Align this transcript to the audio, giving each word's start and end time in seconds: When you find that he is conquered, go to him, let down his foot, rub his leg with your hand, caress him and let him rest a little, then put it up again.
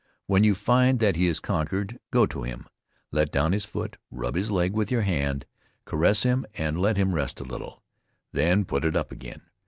When 0.25 0.43
you 0.43 0.55
find 0.55 0.97
that 0.99 1.15
he 1.15 1.27
is 1.27 1.39
conquered, 1.39 1.99
go 2.09 2.25
to 2.25 2.41
him, 2.41 2.65
let 3.11 3.31
down 3.31 3.51
his 3.53 3.65
foot, 3.65 3.97
rub 4.09 4.33
his 4.33 4.49
leg 4.49 4.73
with 4.73 4.89
your 4.89 5.03
hand, 5.03 5.45
caress 5.85 6.23
him 6.23 6.43
and 6.55 6.81
let 6.81 6.97
him 6.97 7.13
rest 7.13 7.39
a 7.39 7.43
little, 7.43 7.83
then 8.31 8.65
put 8.65 8.83
it 8.83 8.95
up 8.95 9.11
again. 9.11 9.41